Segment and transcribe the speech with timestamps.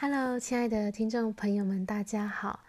[0.00, 2.60] Hello，亲爱的听众朋友们，大家好。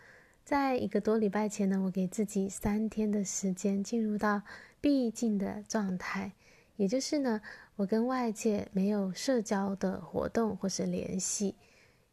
[0.43, 4.42] 在一个多礼拜前呢，我给自己三天的时间进入到
[4.82, 6.31] 闭境的状态，
[6.75, 7.39] 也就是呢，
[7.75, 11.54] 我跟外界没有社交的活动或是联系，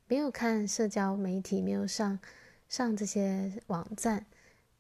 [0.07, 2.19] 没有看社交媒体，没有上
[2.69, 4.27] 上这些网站，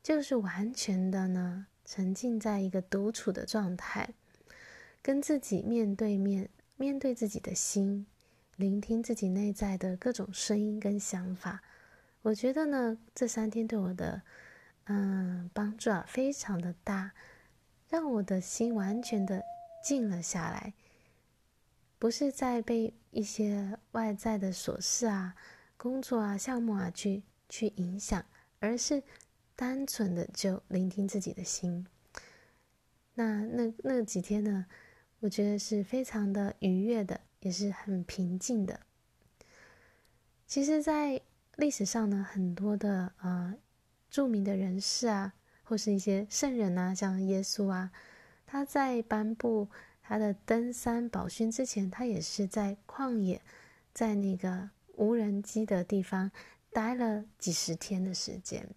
[0.02, 4.10] 就是完全的呢，沉浸在一个独处的状态，
[5.00, 8.04] 跟自己面对面，面对自己的心。
[8.56, 11.62] 聆听自己内在的各种声音跟想法，
[12.22, 14.22] 我觉得呢，这三天对我的
[14.84, 17.12] 嗯帮助啊非常的大，
[17.90, 19.42] 让我的心完全的
[19.84, 20.72] 静了下来，
[21.98, 25.34] 不是在被一些外在的琐事啊、
[25.76, 28.24] 工作啊、项目啊去去影响，
[28.58, 29.02] 而是
[29.54, 31.86] 单纯的就聆听自己的心。
[33.12, 34.64] 那那那几天呢，
[35.20, 37.20] 我觉得是非常的愉悦的。
[37.46, 38.80] 也是很平静的。
[40.48, 41.20] 其实，在
[41.54, 43.54] 历史上呢，很多的呃
[44.10, 47.92] 著名的人士啊，或是一些圣人啊，像耶稣啊，
[48.44, 49.68] 他在颁布
[50.02, 53.40] 他的登山宝训之前，他也是在旷野，
[53.94, 56.32] 在那个无人迹的地方
[56.72, 58.68] 待了几十天的时间。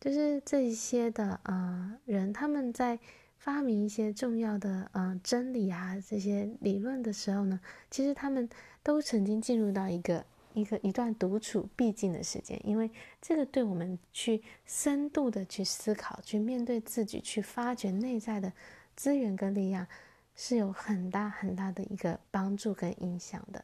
[0.00, 3.00] 就是这些的呃人，他们在。
[3.44, 8.48] 发明一些重要的嗯、呃、真理啊，这些理论的时候呢，其实他们
[8.82, 18.50] 都曾经进入到一个一个一段独处闭境的时间，因为这个对我们去深度的去思考、去面对自己、去发掘内在的
[18.96, 19.86] 资源跟力量，
[20.34, 23.62] 是有很大很大的一个帮助跟影响的。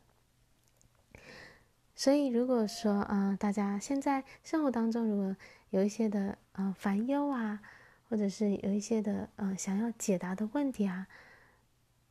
[1.94, 5.34] 所以，如果说啊、呃，大家现在生活当中如果
[5.70, 7.62] 有一些的呃烦忧啊，
[8.10, 11.06] 或者是有一些的呃想要解答的问题啊，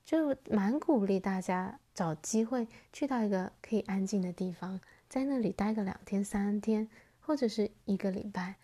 [0.05, 6.87] 就蛮鼓励大家找机会去到一个可以安静的地方，在那里待个两天三天，
[7.19, 8.55] 或者是一个礼拜，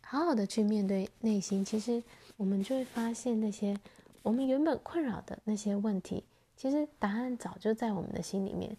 [0.00, 1.64] 好好的去面对内心。
[1.64, 2.02] 其实
[2.36, 3.78] 我们就会发现那些
[4.22, 6.24] 我们原本困扰的那些问题，
[6.56, 8.76] 其实答案早就在我们的心里面。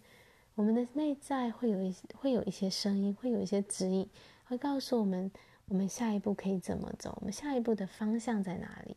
[0.54, 4.06] 我们的内在会有一会有一些声音，会有一些指引，
[4.44, 5.30] 会告诉我们。
[5.66, 7.16] 我们下一步可以怎么走？
[7.20, 8.96] 我们下一步的方向在哪里？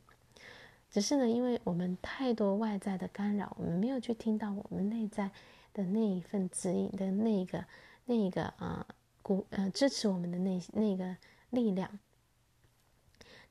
[0.90, 5.30] 只是呢，因为我们太多外在的干扰，我们没有去听到我们内在
[5.74, 7.66] 的那一份指引的那个、
[8.06, 8.86] 那个啊，
[9.22, 11.18] 鼓呃支持我们的那那个
[11.50, 12.00] 力量。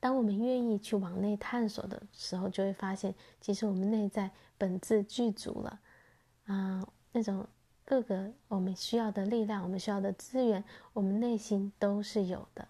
[0.00, 5.80] 当我们愿意去往内探索的时候，就会发现，其实我们内在本自具足了
[6.46, 7.46] 啊，那种
[7.84, 12.68] 各个我们需要的力量，我们需要的资源，我们内心都是有的。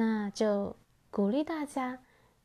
[0.00, 0.74] 那就
[1.10, 1.98] 鼓励大家，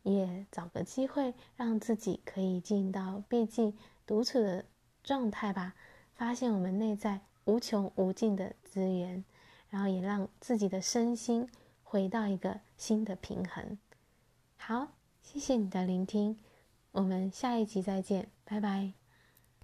[0.04, 3.74] 也找个机会，让自己可以进到毕竟
[4.06, 4.66] 独处的
[5.02, 5.74] 状态吧，
[6.16, 9.24] 发现我们内在无穷无尽的资源，
[9.70, 11.48] 然后也让自己的身心
[11.82, 13.78] 回到一个新的平衡。
[14.58, 14.90] 好，
[15.22, 16.38] 谢谢你的聆听，
[16.92, 19.05] 我们下一集再见，拜拜。